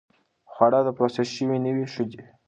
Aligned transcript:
خواړه 0.51 0.79
پروسس 0.97 1.27
شوي 1.37 1.57
نه 1.65 1.71
وي، 1.75 1.85
ښه 1.93 2.03
دي. 2.09 2.21